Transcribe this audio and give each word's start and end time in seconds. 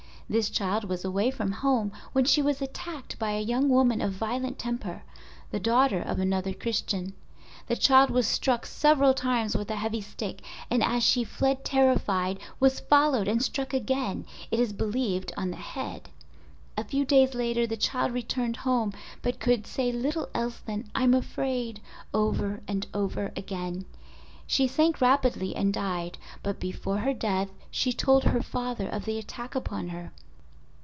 This 0.31 0.49
child 0.49 0.85
was 0.85 1.03
away 1.03 1.29
from 1.29 1.51
home 1.51 1.91
when 2.13 2.23
she 2.23 2.41
was 2.41 2.61
attacked 2.61 3.19
by 3.19 3.31
a 3.31 3.41
young 3.41 3.67
woman 3.67 3.99
of 3.99 4.13
violent 4.13 4.57
temper, 4.57 5.03
the 5.49 5.59
daughter 5.59 5.99
of 6.01 6.19
another 6.19 6.53
Christian. 6.53 7.13
The 7.67 7.75
child 7.75 8.09
was 8.09 8.29
struck 8.29 8.65
several 8.65 9.13
times 9.13 9.57
with 9.57 9.69
a 9.69 9.75
heavy 9.75 9.99
stick, 9.99 10.41
and 10.69 10.81
as 10.85 11.03
she 11.03 11.25
fled 11.25 11.65
terrified 11.65 12.39
was 12.61 12.79
followed 12.79 13.27
and 13.27 13.43
struck 13.43 13.73
again, 13.73 14.25
it 14.51 14.59
is 14.61 14.71
believed, 14.71 15.33
on 15.35 15.51
the 15.51 15.57
head, 15.57 16.07
a 16.77 16.85
few 16.85 17.03
days 17.03 17.33
later 17.33 17.67
the 17.67 17.75
child 17.75 18.13
returned 18.13 18.55
home, 18.55 18.93
but 19.21 19.37
could 19.41 19.67
say 19.67 19.91
little 19.91 20.29
else 20.33 20.61
than, 20.61 20.89
"I'm 20.95 21.13
afraid" 21.13 21.81
over 22.13 22.61
and 22.69 22.87
over 22.93 23.33
again. 23.35 23.83
She 24.47 24.67
sank 24.67 24.99
rapidly 25.01 25.55
and 25.55 25.73
died; 25.73 26.17
but 26.43 26.59
before 26.59 26.97
her 26.99 27.13
death 27.13 27.49
she 27.69 27.93
told 27.93 28.25
her 28.25 28.41
father 28.41 28.87
of 28.89 29.05
the 29.05 29.17
attack 29.17 29.55
upon 29.55 29.89
her. 29.89 30.11